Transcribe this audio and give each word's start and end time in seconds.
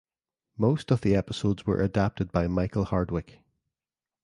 Most 0.57 0.89
of 0.89 1.01
the 1.01 1.15
episodes 1.15 1.67
were 1.67 1.79
adapted 1.79 2.31
by 2.31 2.47
Michael 2.47 2.85
Hardwick. 2.85 3.37